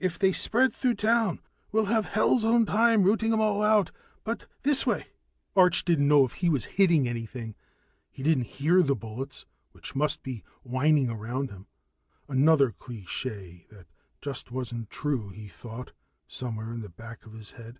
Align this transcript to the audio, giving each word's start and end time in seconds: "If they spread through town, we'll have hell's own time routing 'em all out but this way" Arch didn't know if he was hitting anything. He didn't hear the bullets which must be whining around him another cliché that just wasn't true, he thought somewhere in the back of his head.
"If 0.00 0.18
they 0.18 0.32
spread 0.32 0.72
through 0.72 0.94
town, 0.94 1.40
we'll 1.72 1.84
have 1.92 2.06
hell's 2.06 2.42
own 2.42 2.64
time 2.64 3.02
routing 3.02 3.34
'em 3.34 3.40
all 3.42 3.60
out 3.62 3.90
but 4.24 4.46
this 4.62 4.86
way" 4.86 5.08
Arch 5.58 5.84
didn't 5.84 6.08
know 6.08 6.24
if 6.24 6.32
he 6.40 6.48
was 6.48 6.64
hitting 6.80 7.06
anything. 7.06 7.54
He 8.10 8.22
didn't 8.22 8.44
hear 8.46 8.82
the 8.82 8.96
bullets 8.96 9.44
which 9.72 9.94
must 9.94 10.22
be 10.22 10.42
whining 10.62 11.10
around 11.10 11.50
him 11.50 11.66
another 12.28 12.70
cliché 12.70 13.68
that 13.68 13.86
just 14.22 14.50
wasn't 14.50 14.88
true, 14.88 15.28
he 15.28 15.48
thought 15.48 15.92
somewhere 16.26 16.72
in 16.72 16.80
the 16.80 16.88
back 16.88 17.26
of 17.26 17.34
his 17.34 17.50
head. 17.50 17.78